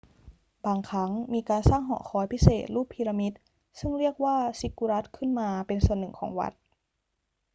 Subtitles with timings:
[0.65, 3.33] บางครั้งมีการสร้างหอคอยพิเศษรูปพีระมิด
[3.79, 6.53] ซึ่งเรียกว่าซิกกุรัตขึ้นมาเป็นส่วนหนึ่งของวัด